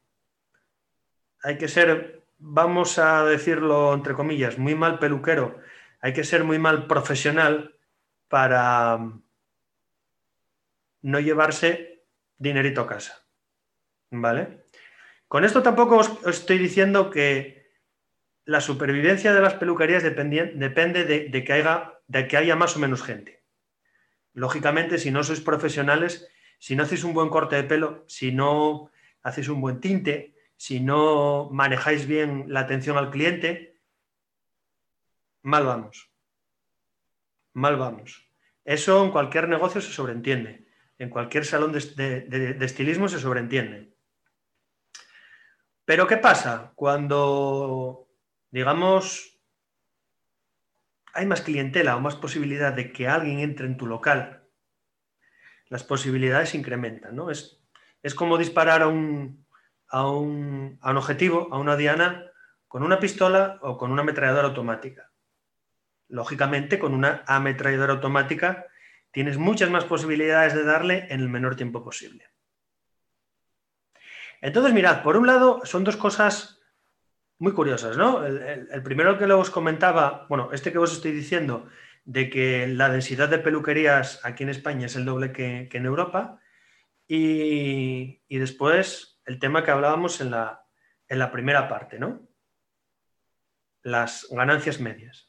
Hay 1.43 1.57
que 1.57 1.67
ser, 1.67 2.23
vamos 2.37 2.97
a 2.97 3.25
decirlo 3.25 3.93
entre 3.93 4.13
comillas, 4.13 4.57
muy 4.57 4.73
mal 4.75 4.99
peluquero, 4.99 5.59
hay 6.01 6.13
que 6.13 6.23
ser 6.23 6.43
muy 6.43 6.59
mal 6.59 6.87
profesional 6.87 7.75
para 8.27 8.97
mm, 8.97 9.23
no 11.01 11.19
llevarse 11.19 12.03
dinerito 12.37 12.81
a 12.81 12.87
casa. 12.87 13.25
¿Vale? 14.11 14.65
Con 15.27 15.43
esto 15.43 15.61
tampoco 15.61 15.97
os 15.97 16.25
estoy 16.25 16.57
diciendo 16.57 17.11
que 17.11 17.69
la 18.45 18.61
supervivencia 18.61 19.31
de 19.33 19.41
las 19.41 19.53
peluquerías 19.53 20.01
depende 20.01 21.05
de, 21.05 21.43
que 21.43 21.53
haya, 21.53 21.99
de 22.07 22.27
que 22.27 22.37
haya 22.37 22.55
más 22.55 22.75
o 22.75 22.79
menos 22.79 23.03
gente. 23.03 23.43
Lógicamente, 24.33 24.97
si 24.97 25.11
no 25.11 25.23
sois 25.23 25.41
profesionales, 25.41 26.27
si 26.57 26.75
no 26.75 26.81
hacéis 26.81 27.03
un 27.03 27.13
buen 27.13 27.29
corte 27.29 27.55
de 27.55 27.63
pelo, 27.63 28.05
si 28.07 28.31
no 28.31 28.89
hacéis 29.21 29.49
un 29.49 29.61
buen 29.61 29.79
tinte, 29.79 30.33
si 30.57 30.79
no 30.79 31.49
manejáis 31.51 32.07
bien 32.07 32.45
la 32.47 32.61
atención 32.61 32.97
al 32.97 33.11
cliente, 33.11 33.78
mal 35.49 35.65
vamos. 35.65 36.11
Mal 37.53 37.75
vamos. 37.75 38.29
Eso 38.63 39.03
en 39.03 39.11
cualquier 39.11 39.49
negocio 39.49 39.81
se 39.81 39.91
sobreentiende. 39.91 40.67
En 40.97 41.09
cualquier 41.09 41.45
salón 41.45 41.71
de 41.71 42.57
estilismo 42.61 43.07
se 43.07 43.19
sobreentiende. 43.19 43.89
Pero 45.89 46.05
¿qué 46.05 46.17
pasa 46.17 46.71
cuando, 46.75 48.07
digamos, 48.51 49.39
hay 51.13 51.25
más 51.25 51.41
clientela 51.41 51.95
o 51.95 51.99
más 51.99 52.15
posibilidad 52.15 52.73
de 52.73 52.91
que 52.91 53.07
alguien 53.07 53.39
entre 53.39 53.65
en 53.65 53.75
tu 53.75 53.87
local? 53.87 54.43
Las 55.67 55.83
posibilidades 55.83 56.53
incrementan, 56.53 57.15
¿no? 57.15 57.31
Es, 57.31 57.59
es 58.03 58.13
como 58.13 58.37
disparar 58.37 58.83
a 58.83 58.87
un, 58.87 59.47
a, 59.87 60.07
un, 60.07 60.77
a 60.81 60.91
un 60.91 60.97
objetivo, 60.97 61.47
a 61.51 61.57
una 61.57 61.75
diana, 61.75 62.23
con 62.67 62.83
una 62.83 62.99
pistola 62.99 63.57
o 63.63 63.75
con 63.79 63.91
una 63.91 64.03
ametralladora 64.03 64.49
automática. 64.49 65.08
Lógicamente, 66.09 66.79
con 66.79 66.93
una 66.93 67.23
ametralladora 67.25 67.93
automática 67.93 68.65
tienes 69.11 69.37
muchas 69.37 69.69
más 69.69 69.85
posibilidades 69.85 70.53
de 70.53 70.63
darle 70.63 71.07
en 71.09 71.21
el 71.21 71.29
menor 71.29 71.55
tiempo 71.55 71.83
posible. 71.83 72.25
Entonces, 74.41 74.73
mirad, 74.73 75.03
por 75.03 75.17
un 75.17 75.27
lado, 75.27 75.61
son 75.65 75.83
dos 75.83 75.97
cosas 75.97 76.59
muy 77.39 77.53
curiosas, 77.53 77.97
¿no? 77.97 78.25
El, 78.25 78.83
primero 78.83 79.17
que 79.17 79.25
os 79.25 79.49
comentaba, 79.49 80.25
bueno, 80.29 80.49
este 80.51 80.71
que 80.71 80.77
os 80.77 80.93
estoy 80.93 81.11
diciendo, 81.11 81.67
de 82.05 82.29
que 82.29 82.67
la 82.67 82.89
densidad 82.89 83.29
de 83.29 83.39
peluquerías 83.39 84.19
aquí 84.25 84.43
en 84.43 84.49
España 84.49 84.87
es 84.87 84.95
el 84.95 85.05
doble 85.05 85.31
que, 85.31 85.69
en 85.71 85.85
Europa. 85.85 86.39
Y, 87.07 88.21
después 88.29 89.21
el 89.25 89.39
tema 89.39 89.63
que 89.63 89.71
hablábamos 89.71 90.21
en 90.21 90.31
la, 90.31 90.65
en 91.07 91.19
la 91.19 91.31
primera 91.31 91.67
parte, 91.67 91.99
¿no? 91.99 92.27
Las 93.83 94.27
ganancias 94.29 94.79
medias. 94.79 95.28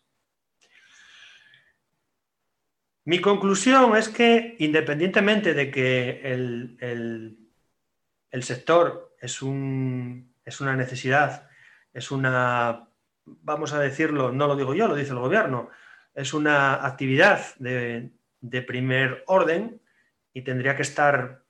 Mi 3.04 3.20
conclusión 3.20 3.96
es 3.96 4.08
que 4.08 4.56
independientemente 4.58 5.54
de 5.54 5.70
que 5.70 6.20
el, 6.22 6.76
el 8.30 8.42
sector 8.42 9.14
es, 9.20 9.42
un, 9.42 10.34
es 10.44 10.60
una 10.60 10.76
necesidad, 10.76 11.48
es 11.92 12.10
una, 12.10 12.88
vamos 13.24 13.72
a 13.72 13.80
decirlo, 13.80 14.32
no 14.32 14.46
lo 14.46 14.56
digo 14.56 14.74
yo, 14.74 14.88
lo 14.88 14.94
dice 14.94 15.10
el 15.10 15.18
gobierno, 15.18 15.70
es 16.14 16.32
una 16.34 16.86
actividad 16.86 17.54
de, 17.58 18.10
de 18.40 18.62
primer 18.62 19.24
orden 19.26 19.80
y 20.32 20.42
tendría 20.42 20.76
que 20.76 20.82
estar 20.82 21.42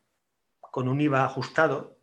con 0.60 0.88
un 0.88 1.00
IVA 1.00 1.24
ajustado. 1.24 1.98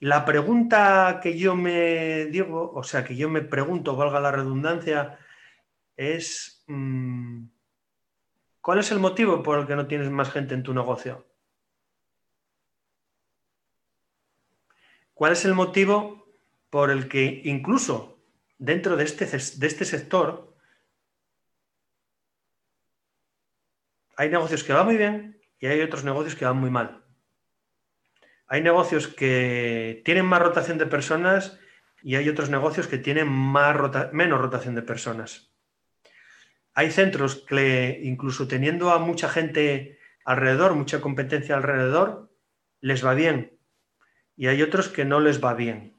La 0.00 0.24
pregunta 0.24 1.20
que 1.22 1.38
yo 1.38 1.54
me 1.54 2.26
digo, 2.26 2.72
o 2.74 2.82
sea, 2.82 3.04
que 3.04 3.16
yo 3.16 3.28
me 3.28 3.42
pregunto, 3.42 3.96
valga 3.96 4.20
la 4.20 4.30
redundancia, 4.30 5.18
es 5.96 6.64
mm, 6.66 7.44
¿cuál 8.60 8.78
es 8.78 8.90
el 8.90 8.98
motivo 8.98 9.42
por 9.42 9.58
el 9.58 9.66
que 9.66 9.76
no 9.76 9.86
tienes 9.86 10.10
más 10.10 10.30
gente 10.30 10.54
en 10.54 10.62
tu 10.62 10.74
negocio? 10.74 11.26
¿Cuál 15.14 15.32
es 15.32 15.44
el 15.44 15.54
motivo 15.54 16.26
por 16.70 16.90
el 16.90 17.08
que 17.08 17.42
incluso 17.44 18.22
dentro 18.58 18.96
de 18.96 19.04
este, 19.04 19.26
de 19.26 19.66
este 19.66 19.84
sector 19.84 20.56
hay 24.16 24.30
negocios 24.30 24.64
que 24.64 24.72
van 24.72 24.86
muy 24.86 24.96
bien 24.96 25.40
y 25.58 25.66
hay 25.66 25.80
otros 25.82 26.04
negocios 26.04 26.36
que 26.36 26.44
van 26.44 26.56
muy 26.56 26.70
mal? 26.70 27.04
Hay 28.46 28.62
negocios 28.62 29.06
que 29.06 30.02
tienen 30.04 30.26
más 30.26 30.42
rotación 30.42 30.78
de 30.78 30.86
personas 30.86 31.58
y 32.02 32.16
hay 32.16 32.28
otros 32.28 32.50
negocios 32.50 32.88
que 32.88 32.98
tienen 32.98 33.28
más 33.28 33.76
menos 34.12 34.40
rotación 34.40 34.74
de 34.74 34.82
personas. 34.82 35.49
Hay 36.74 36.90
centros 36.90 37.44
que 37.46 38.00
incluso 38.02 38.46
teniendo 38.48 38.90
a 38.90 38.98
mucha 38.98 39.28
gente 39.28 39.98
alrededor, 40.24 40.74
mucha 40.74 41.00
competencia 41.00 41.56
alrededor, 41.56 42.30
les 42.80 43.04
va 43.04 43.14
bien 43.14 43.60
y 44.40 44.46
hay 44.46 44.62
otros 44.62 44.88
que 44.88 45.04
no 45.04 45.20
les 45.20 45.44
va 45.44 45.52
bien. 45.52 45.94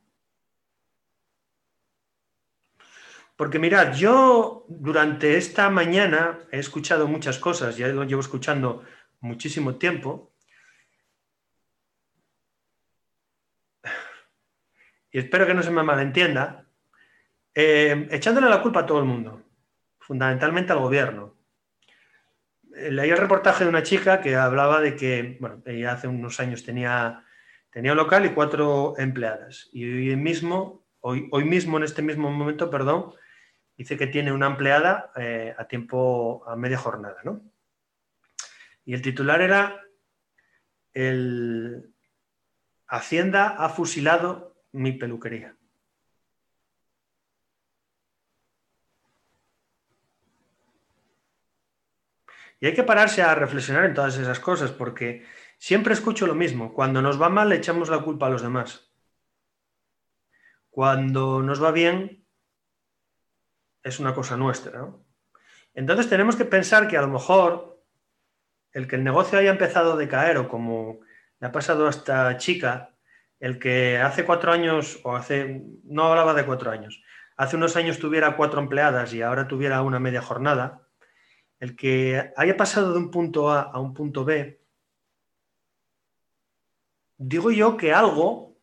Porque 3.36 3.60
mirad, 3.60 3.94
yo 3.94 4.66
durante 4.68 5.38
esta 5.38 5.70
mañana 5.70 6.40
he 6.52 6.58
escuchado 6.58 7.08
muchas 7.08 7.38
cosas, 7.38 7.78
ya 7.78 7.88
lo 7.90 8.04
llevo 8.04 8.22
escuchando 8.22 8.84
muchísimo 9.20 9.76
tiempo. 9.76 10.34
Y 15.12 15.20
espero 15.20 15.46
que 15.46 15.54
no 15.54 15.62
se 15.62 15.70
me 15.70 15.84
malentienda, 15.84 16.66
eh, 17.54 18.08
echándole 18.10 18.50
la 18.50 18.64
culpa 18.64 18.80
a 18.80 18.86
todo 18.88 18.98
el 18.98 19.06
mundo, 19.06 19.44
fundamentalmente 20.12 20.74
al 20.74 20.80
gobierno. 20.80 21.38
Eh, 22.76 22.92
leí 22.92 23.10
el 23.10 23.18
reportaje 23.18 23.64
de 23.64 23.70
una 23.70 23.82
chica 23.82 24.20
que 24.20 24.36
hablaba 24.36 24.82
de 24.82 24.98
que, 24.98 25.38
bueno, 25.40 25.64
ella 25.66 25.94
hace 25.94 26.10
unos 26.10 26.38
años 26.42 26.66
tenía 26.66 27.24
Tenía 27.72 27.94
un 27.94 27.98
local 27.98 28.26
y 28.26 28.34
cuatro 28.34 28.96
empleadas. 28.98 29.70
Y 29.72 30.10
hoy 30.10 30.16
mismo, 30.18 30.86
hoy, 31.00 31.30
hoy 31.32 31.46
mismo, 31.46 31.78
en 31.78 31.84
este 31.84 32.02
mismo 32.02 32.30
momento, 32.30 32.70
perdón, 32.70 33.14
dice 33.78 33.98
que 33.98 34.08
tiene 34.08 34.34
una 34.34 34.48
empleada 34.48 35.14
eh, 35.16 35.56
a 35.58 35.66
tiempo, 35.70 36.44
a 36.46 36.58
media 36.58 36.78
jornada, 36.78 37.22
¿no? 37.24 37.42
Y 38.84 38.94
el 38.94 39.02
titular 39.02 39.42
era 39.42 39.82
el 40.94 41.94
Hacienda 42.88 43.48
ha 43.48 43.70
fusilado 43.70 44.58
mi 44.74 44.92
peluquería. 44.92 45.56
Y 52.62 52.68
hay 52.68 52.74
que 52.74 52.84
pararse 52.84 53.22
a 53.22 53.36
reflexionar 53.36 53.84
en 53.84 53.94
todas 53.94 54.16
esas 54.18 54.40
cosas, 54.40 54.72
porque 54.72 55.26
Siempre 55.62 55.94
escucho 55.94 56.26
lo 56.26 56.34
mismo. 56.34 56.74
Cuando 56.74 57.04
nos 57.04 57.22
va 57.22 57.30
mal 57.30 57.50
le 57.50 57.58
echamos 57.58 57.88
la 57.88 58.00
culpa 58.00 58.26
a 58.26 58.30
los 58.32 58.42
demás. 58.42 58.92
Cuando 60.72 61.44
nos 61.44 61.64
va 61.64 61.72
bien 61.72 62.26
es 63.84 64.00
una 64.00 64.16
cosa 64.16 64.38
nuestra. 64.38 64.88
Entonces 65.76 66.10
tenemos 66.10 66.36
que 66.36 66.46
pensar 66.46 66.88
que 66.88 66.98
a 66.98 67.02
lo 67.02 67.10
mejor 67.10 67.80
el 68.72 68.88
que 68.88 68.96
el 68.96 69.04
negocio 69.04 69.38
haya 69.38 69.52
empezado 69.52 69.94
a 69.94 69.98
decaer 69.98 70.40
o 70.40 70.50
como 70.50 71.02
le 71.40 71.46
ha 71.46 71.52
pasado 71.52 71.86
a 71.86 71.92
esta 71.92 72.38
chica, 72.38 72.96
el 73.40 73.60
que 73.60 74.00
hace 74.00 74.26
cuatro 74.26 74.52
años, 74.52 75.00
o 75.04 75.16
hace, 75.16 75.62
no 75.84 76.06
hablaba 76.06 76.34
de 76.34 76.48
cuatro 76.48 76.72
años, 76.72 77.04
hace 77.38 77.56
unos 77.56 77.76
años 77.76 78.00
tuviera 78.00 78.36
cuatro 78.36 78.60
empleadas 78.60 79.14
y 79.14 79.22
ahora 79.22 79.48
tuviera 79.48 79.84
una 79.84 80.00
media 80.00 80.24
jornada, 80.24 80.88
el 81.62 81.76
que 81.76 82.34
haya 82.36 82.58
pasado 82.58 82.92
de 82.92 82.98
un 82.98 83.12
punto 83.12 83.52
A 83.52 83.62
a 83.62 83.80
un 83.80 83.94
punto 83.94 84.26
B, 84.26 84.60
digo 87.18 87.52
yo 87.52 87.78
que 87.78 87.94
algo, 87.94 88.58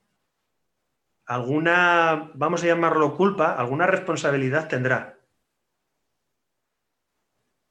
alguna, 1.25 2.33
vamos 2.35 2.65
a 2.65 2.67
llamarlo 2.67 3.17
culpa, 3.17 3.55
alguna 3.55 3.87
responsabilidad 3.87 4.67
tendrá. 4.67 5.21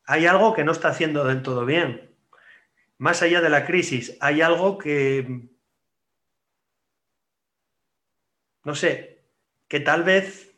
Hay 0.06 0.26
algo 0.26 0.54
que 0.54 0.64
no 0.64 0.72
está 0.72 0.88
haciendo 0.88 1.26
del 1.26 1.44
todo 1.44 1.66
bien. 1.66 2.16
Más 2.98 3.22
allá 3.22 3.42
de 3.42 3.50
la 3.50 3.66
crisis, 3.66 4.16
hay 4.22 4.40
algo 4.40 4.78
que, 4.78 5.50
no 8.64 8.76
sé, 8.76 9.26
que 9.68 9.82
tal 9.82 10.04
vez 10.04 10.58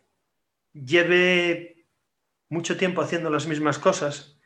lleve 0.74 1.88
mucho 2.50 2.78
tiempo 2.78 3.02
haciendo 3.02 3.32
las 3.32 3.48
mismas 3.48 3.80
cosas 3.80 4.39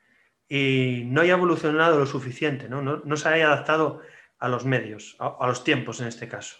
y 0.55 1.05
no 1.05 1.21
haya 1.21 1.33
evolucionado 1.33 1.97
lo 1.97 2.05
suficiente, 2.05 2.69
no, 2.69 2.83
no, 2.83 3.17
se 3.17 3.27
haya 3.27 3.47
adaptado 3.47 4.01
a 4.37 4.47
los 4.47 4.65
medios, 4.65 5.15
a, 5.17 5.47
los 5.47 5.63
tiempos 5.63 5.99
en 5.99 6.05
este 6.05 6.27
caso. 6.27 6.57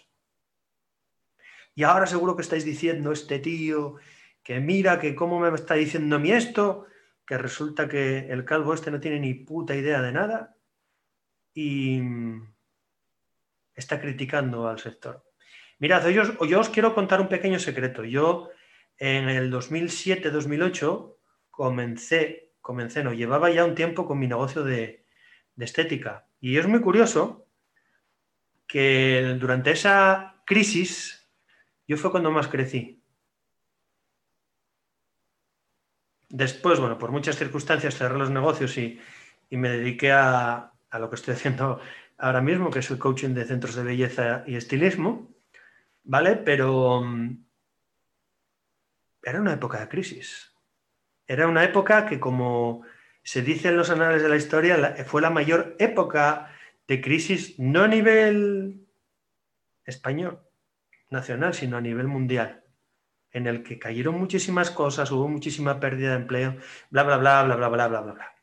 Y 1.76 1.84
ahora 1.84 2.08
seguro 2.08 2.34
que 2.34 2.42
estáis 2.42 2.64
diciendo, 2.64 3.12
este 3.12 3.38
tío, 3.38 3.94
que 4.42 4.58
mira, 4.58 4.98
que 4.98 5.14
cómo 5.14 5.38
me 5.38 5.54
está 5.54 5.74
diciendo 5.74 6.16
a 6.16 6.18
mí 6.18 6.32
esto, 6.32 6.86
que 7.24 7.38
resulta 7.38 7.88
que 7.88 8.26
el 8.32 8.44
calvo 8.44 8.74
este 8.74 8.90
no 8.90 8.98
tiene 8.98 9.20
ni 9.20 9.34
puta 9.34 9.76
idea 9.76 10.02
de 10.02 10.10
nada 10.10 10.56
y 11.54 12.02
está 13.76 14.00
criticando 14.00 14.66
al 14.66 14.80
sector. 14.80 15.24
Mirad, 15.78 16.08
yo, 16.08 16.44
yo 16.44 16.58
os 16.58 16.68
quiero 16.68 16.96
contar 16.96 17.20
un 17.20 17.28
pequeño 17.28 17.60
secreto. 17.60 18.02
Yo 18.02 18.50
en 18.98 19.28
el 19.28 19.52
2007-2008 19.52 21.16
comencé, 21.52 22.43
comencé, 22.64 23.04
no, 23.04 23.12
llevaba 23.12 23.50
ya 23.50 23.62
un 23.66 23.74
tiempo 23.74 24.06
con 24.06 24.18
mi 24.18 24.26
negocio 24.26 24.64
de, 24.64 25.04
estética. 25.58 26.26
Y 26.40 26.56
es 26.56 26.66
muy 26.66 26.80
curioso 26.80 27.46
que 28.66 29.36
durante 29.38 29.70
esa 29.70 30.42
crisis 30.46 31.30
yo 31.86 31.98
fue 31.98 32.10
cuando 32.10 32.30
más 32.30 32.48
crecí. 32.48 33.02
Después, 36.30 36.80
bueno, 36.80 36.96
por 36.98 37.12
muchas 37.12 37.36
circunstancias 37.36 37.96
cerré 37.96 38.16
los 38.16 38.30
negocios 38.30 38.76
y, 38.78 38.98
me 39.50 39.68
dediqué 39.68 40.10
a, 40.10 40.72
lo 40.94 41.10
que 41.10 41.16
estoy 41.16 41.34
haciendo 41.34 41.80
ahora 42.16 42.40
mismo, 42.40 42.70
que 42.70 42.78
es 42.78 42.90
el 42.90 42.98
coaching 42.98 43.34
de 43.34 43.44
centros 43.44 43.74
de 43.74 43.84
belleza 43.84 44.42
y 44.46 44.56
estilismo, 44.56 45.30
¿vale? 46.02 46.36
Pero, 46.36 47.02
mm, 47.02 47.44
era 49.22 49.40
una 49.40 49.52
época 49.52 49.80
de 49.80 49.88
crisis. 49.88 50.53
Era 51.26 51.48
una 51.48 51.64
época 51.64 52.06
que, 52.06 52.20
como 52.20 52.82
se 53.22 53.42
dice 53.42 53.68
en 53.68 53.76
los 53.76 53.90
anales 53.90 54.22
de 54.22 54.28
la 54.28 54.36
historia, 54.36 54.96
fue 55.06 55.22
la 55.22 55.30
mayor 55.30 55.76
época 55.78 56.50
de 56.86 57.00
crisis, 57.00 57.58
no 57.58 57.82
a 57.82 57.88
nivel 57.88 58.86
español, 59.84 60.40
nacional, 61.10 61.54
sino 61.54 61.76
a 61.76 61.80
nivel 61.80 62.08
mundial, 62.08 62.64
en 63.32 63.46
el 63.46 63.62
que 63.62 63.78
cayeron 63.78 64.18
muchísimas 64.18 64.70
cosas, 64.70 65.10
hubo 65.10 65.28
muchísima 65.28 65.80
pérdida 65.80 66.10
de 66.10 66.16
empleo, 66.16 66.56
bla, 66.90 67.02
bla, 67.02 67.16
bla, 67.16 67.42
bla, 67.44 67.56
bla, 67.56 67.68
bla, 67.68 67.88
bla, 67.88 68.00
bla, 68.00 68.12
bla. 68.12 68.34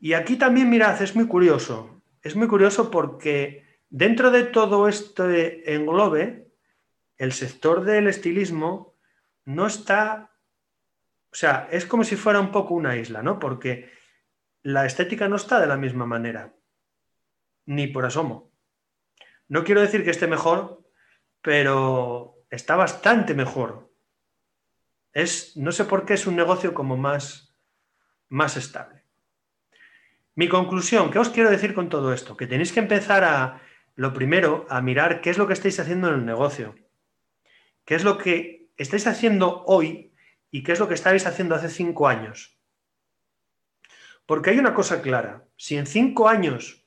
Y 0.00 0.12
aquí 0.12 0.36
también, 0.36 0.68
mirad, 0.68 1.00
es 1.00 1.16
muy 1.16 1.26
curioso. 1.26 2.02
Es 2.20 2.36
muy 2.36 2.48
curioso 2.48 2.90
porque 2.90 3.64
Dentro 3.96 4.32
de 4.32 4.42
todo 4.42 4.88
este 4.88 5.72
englobe, 5.72 6.43
el 7.18 7.32
sector 7.32 7.84
del 7.84 8.08
estilismo 8.08 8.94
no 9.44 9.66
está, 9.66 10.32
o 11.32 11.34
sea, 11.34 11.68
es 11.70 11.86
como 11.86 12.04
si 12.04 12.16
fuera 12.16 12.40
un 12.40 12.50
poco 12.50 12.74
una 12.74 12.96
isla, 12.96 13.22
¿no? 13.22 13.38
Porque 13.38 13.90
la 14.62 14.86
estética 14.86 15.28
no 15.28 15.36
está 15.36 15.60
de 15.60 15.66
la 15.66 15.76
misma 15.76 16.06
manera, 16.06 16.54
ni 17.66 17.86
por 17.86 18.04
asomo. 18.04 18.52
No 19.48 19.64
quiero 19.64 19.80
decir 19.80 20.04
que 20.04 20.10
esté 20.10 20.26
mejor, 20.26 20.82
pero 21.42 22.44
está 22.50 22.76
bastante 22.76 23.34
mejor. 23.34 23.92
Es, 25.12 25.56
no 25.56 25.70
sé 25.70 25.84
por 25.84 26.06
qué 26.06 26.14
es 26.14 26.26
un 26.26 26.36
negocio 26.36 26.74
como 26.74 26.96
más, 26.96 27.54
más 28.28 28.56
estable. 28.56 29.04
Mi 30.34 30.48
conclusión, 30.48 31.10
¿qué 31.10 31.18
os 31.18 31.28
quiero 31.28 31.50
decir 31.50 31.74
con 31.74 31.88
todo 31.88 32.12
esto? 32.12 32.36
Que 32.36 32.48
tenéis 32.48 32.72
que 32.72 32.80
empezar 32.80 33.22
a 33.22 33.60
lo 33.94 34.12
primero, 34.12 34.66
a 34.68 34.80
mirar 34.80 35.20
qué 35.20 35.30
es 35.30 35.38
lo 35.38 35.46
que 35.46 35.52
estáis 35.52 35.78
haciendo 35.78 36.08
en 36.08 36.14
el 36.14 36.26
negocio. 36.26 36.74
¿Qué 37.84 37.94
es 37.94 38.04
lo 38.04 38.18
que 38.18 38.70
estáis 38.76 39.06
haciendo 39.06 39.64
hoy 39.66 40.14
y 40.50 40.62
qué 40.62 40.72
es 40.72 40.80
lo 40.80 40.88
que 40.88 40.94
estáis 40.94 41.26
haciendo 41.26 41.54
hace 41.54 41.68
cinco 41.68 42.08
años? 42.08 42.58
Porque 44.26 44.50
hay 44.50 44.58
una 44.58 44.74
cosa 44.74 45.02
clara. 45.02 45.44
Si 45.56 45.76
en 45.76 45.86
cinco 45.86 46.28
años 46.28 46.86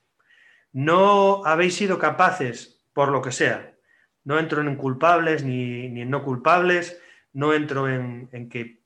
no 0.71 1.45
habéis 1.45 1.75
sido 1.75 1.99
capaces, 1.99 2.85
por 2.93 3.09
lo 3.09 3.21
que 3.21 3.31
sea, 3.31 3.75
no 4.23 4.39
entro 4.39 4.61
en 4.61 4.75
culpables 4.75 5.43
ni, 5.43 6.01
en 6.01 6.09
no 6.09 6.23
culpables, 6.23 6.99
no 7.33 7.53
entro 7.53 7.87
en, 7.87 8.29
en 8.31 8.49
que 8.49 8.81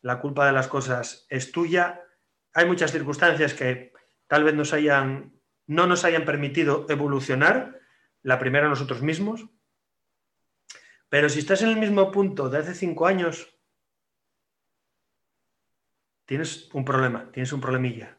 la 0.00 0.20
culpa 0.20 0.46
de 0.46 0.52
las 0.52 0.68
cosas 0.68 1.26
es 1.28 1.50
tuya, 1.50 2.02
hay 2.54 2.66
muchas 2.66 2.92
circunstancias 2.92 3.54
que 3.54 3.92
tal 4.28 4.44
vez 4.44 4.54
nos 4.54 4.72
hayan 4.72 5.38
no 5.68 5.86
nos 5.86 6.04
hayan 6.04 6.24
permitido 6.24 6.86
evolucionar, 6.88 7.78
la 8.22 8.38
primera 8.38 8.68
nosotros 8.68 9.02
mismos. 9.02 9.46
Pero 11.08 11.28
si 11.28 11.38
estás 11.38 11.62
en 11.62 11.70
el 11.70 11.76
mismo 11.76 12.10
punto 12.10 12.48
de 12.48 12.58
hace 12.58 12.74
cinco 12.74 13.06
años, 13.06 13.54
tienes 16.26 16.68
un 16.74 16.84
problema, 16.84 17.30
tienes 17.32 17.52
un 17.52 17.60
problemilla. 17.60 18.18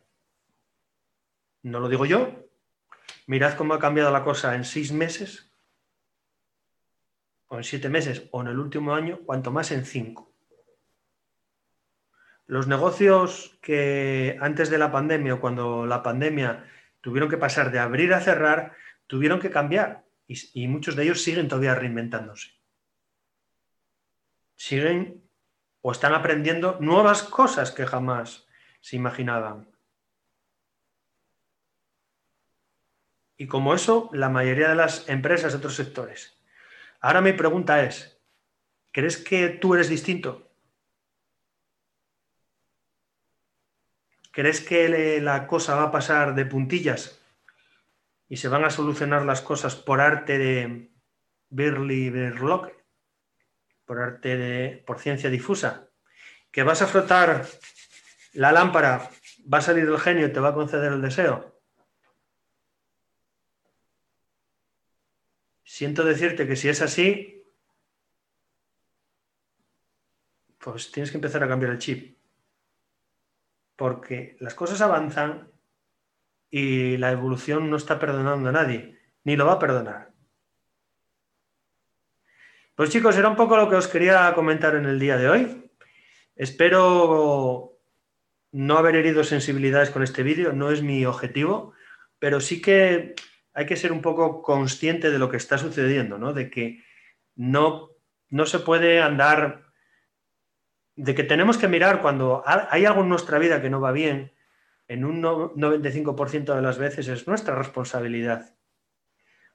No 1.61 1.79
lo 1.79 1.89
digo 1.89 2.05
yo. 2.05 2.47
Mirad 3.27 3.55
cómo 3.55 3.73
ha 3.73 3.79
cambiado 3.79 4.11
la 4.11 4.23
cosa 4.23 4.55
en 4.55 4.65
seis 4.65 4.91
meses, 4.91 5.51
o 7.47 7.57
en 7.57 7.63
siete 7.63 7.89
meses, 7.89 8.27
o 8.31 8.41
en 8.41 8.47
el 8.47 8.59
último 8.59 8.93
año, 8.93 9.19
cuanto 9.25 9.51
más 9.51 9.71
en 9.71 9.85
cinco. 9.85 10.33
Los 12.47 12.67
negocios 12.67 13.59
que 13.61 14.35
antes 14.41 14.71
de 14.71 14.79
la 14.79 14.91
pandemia 14.91 15.35
o 15.35 15.39
cuando 15.39 15.85
la 15.85 16.01
pandemia 16.01 16.65
tuvieron 17.01 17.29
que 17.29 17.37
pasar 17.37 17.71
de 17.71 17.77
abrir 17.77 18.13
a 18.15 18.21
cerrar, 18.21 18.73
tuvieron 19.05 19.39
que 19.39 19.51
cambiar 19.51 20.05
y, 20.25 20.67
muchos 20.67 20.95
de 20.95 21.03
ellos 21.03 21.23
siguen 21.23 21.47
todavía 21.47 21.75
reinventándose. 21.75 22.58
Siguen 24.59 25.23
o 25.79 25.93
están 25.93 26.13
aprendiendo 26.13 26.77
nuevas 26.81 27.23
cosas 27.23 27.71
que 27.71 27.87
jamás 27.87 28.45
se 28.81 28.97
imaginaban. 28.97 29.69
Y 33.37 33.47
como 33.47 33.73
eso, 33.73 34.09
la 34.11 34.27
mayoría 34.27 34.67
de 34.67 34.75
las 34.75 35.07
empresas 35.07 35.53
de 35.53 35.59
otros 35.59 35.75
sectores. 35.75 36.37
Ahora 36.99 37.21
mi 37.21 37.31
pregunta 37.31 37.85
es, 37.85 38.21
¿crees 38.91 39.15
que 39.15 39.47
tú 39.47 39.75
eres 39.75 39.87
distinto? 39.87 40.51
¿Crees 44.33 44.59
que 44.59 45.21
la 45.21 45.47
cosa 45.47 45.75
va 45.75 45.83
a 45.83 45.91
pasar 45.91 46.35
de 46.35 46.45
puntillas 46.45 47.21
y 48.27 48.35
se 48.35 48.49
van 48.49 48.65
a 48.65 48.71
solucionar 48.71 49.23
las 49.23 49.39
cosas 49.41 49.77
por 49.77 50.01
arte 50.01 50.37
de 50.37 50.91
Birli 51.47 52.09
Berloque? 52.09 52.78
Por 53.89 53.99
arte 53.99 54.37
de, 54.37 54.83
por 54.85 54.99
ciencia 54.99 55.31
difusa. 55.31 55.89
Que 56.51 56.61
vas 56.61 56.83
a 56.83 56.85
frotar 56.85 57.47
la 58.33 58.51
lámpara, 58.51 59.09
va 59.51 59.57
a 59.57 59.61
salir 59.61 59.85
el 59.85 59.97
genio 59.97 60.27
y 60.27 60.31
te 60.31 60.39
va 60.39 60.49
a 60.49 60.53
conceder 60.53 60.93
el 60.93 61.01
deseo. 61.01 61.59
Siento 65.63 66.03
decirte 66.03 66.45
que 66.45 66.55
si 66.55 66.69
es 66.69 66.83
así, 66.83 67.43
pues 70.59 70.91
tienes 70.91 71.09
que 71.09 71.17
empezar 71.17 71.43
a 71.43 71.47
cambiar 71.47 71.71
el 71.71 71.79
chip 71.79 72.19
porque 73.75 74.35
las 74.41 74.53
cosas 74.53 74.81
avanzan 74.81 75.49
y 76.51 76.97
la 76.97 77.11
evolución 77.11 77.71
no 77.71 77.77
está 77.77 77.97
perdonando 77.97 78.49
a 78.49 78.51
nadie, 78.51 78.99
ni 79.23 79.35
lo 79.35 79.47
va 79.47 79.53
a 79.53 79.59
perdonar. 79.59 80.08
Pues 82.79 82.91
chicos, 82.91 83.17
era 83.17 83.27
un 83.27 83.35
poco 83.35 83.57
lo 83.57 83.69
que 83.69 83.75
os 83.75 83.89
quería 83.89 84.33
comentar 84.33 84.73
en 84.73 84.85
el 84.85 84.99
día 84.99 85.17
de 85.17 85.27
hoy. 85.27 85.69
Espero 86.37 87.77
no 88.53 88.77
haber 88.77 88.95
herido 88.95 89.25
sensibilidades 89.25 89.89
con 89.89 90.01
este 90.01 90.23
vídeo, 90.23 90.53
no 90.53 90.71
es 90.71 90.81
mi 90.81 91.05
objetivo, 91.05 91.73
pero 92.19 92.39
sí 92.39 92.61
que 92.61 93.15
hay 93.53 93.65
que 93.65 93.75
ser 93.75 93.91
un 93.91 94.01
poco 94.01 94.41
consciente 94.41 95.11
de 95.11 95.19
lo 95.19 95.29
que 95.29 95.35
está 95.35 95.57
sucediendo, 95.57 96.17
¿no? 96.17 96.31
De 96.31 96.49
que 96.49 96.81
no, 97.35 97.89
no 98.29 98.45
se 98.45 98.59
puede 98.59 99.01
andar 99.01 99.65
de 100.95 101.15
que 101.15 101.25
tenemos 101.25 101.57
que 101.57 101.67
mirar 101.67 102.01
cuando 102.01 102.43
hay 102.45 102.85
algo 102.85 103.01
en 103.01 103.09
nuestra 103.09 103.39
vida 103.39 103.61
que 103.61 103.69
no 103.69 103.81
va 103.81 103.91
bien, 103.91 104.31
en 104.87 105.03
un 105.03 105.21
95% 105.21 106.55
de 106.55 106.61
las 106.61 106.77
veces 106.77 107.09
es 107.09 107.27
nuestra 107.27 107.55
responsabilidad. 107.55 108.55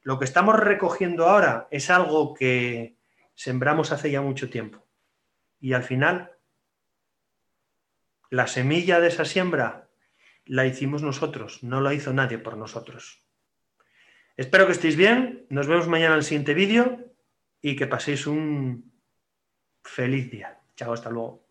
Lo 0.03 0.19
que 0.19 0.27
estamos 0.27 0.61
recogiendo 0.61 1.27
ahora 1.27 1.69
es 1.71 1.89
algo 1.89 2.35
que 2.35 2.99
sembramos 3.35 3.93
hace 3.93 4.11
ya 4.11 4.21
mucho 4.21 4.51
tiempo. 4.51 4.87
Y 5.61 5.73
al 5.73 5.83
final, 5.83 6.33
la 8.31 8.47
semilla 8.47 9.01
de 9.01 9.09
esa 9.09 9.25
siembra 9.25 9.91
la 10.45 10.67
hicimos 10.67 11.03
nosotros, 11.03 11.63
no 11.63 11.81
la 11.81 11.95
hizo 11.95 12.13
nadie 12.13 12.39
por 12.39 12.57
nosotros. 12.57 13.25
Espero 14.37 14.67
que 14.67 14.73
estéis 14.73 14.97
bien, 14.97 15.47
nos 15.49 15.69
vemos 15.69 15.89
mañana 15.89 16.15
en 16.15 16.19
el 16.19 16.25
siguiente 16.25 16.55
vídeo 16.55 17.15
y 17.61 17.77
que 17.77 17.87
paséis 17.87 18.27
un 18.27 18.93
feliz 19.83 20.31
día. 20.31 20.61
Chao, 20.77 20.93
hasta 20.93 21.11
luego. 21.11 21.44